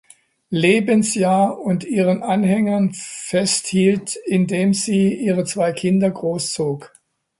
Lebensjahr 0.49 1.59
und 1.59 1.83
ihren 1.83 2.23
Anhängern 2.23 2.91
festhielt 2.95 4.15
in 4.25 4.47
dem 4.47 4.73
sie 4.73 5.13
ihre 5.13 5.43
zwei 5.45 5.73
Kinder 5.73 6.09
großzog. 6.09 6.91